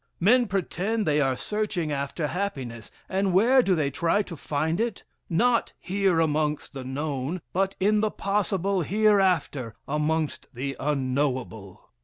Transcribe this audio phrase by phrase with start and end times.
[0.19, 5.03] Men pretend they are searching after happiness, and where do they try to find it?
[5.29, 11.91] Not here amongst the known, but in the possible hereafter amongst the unknowable.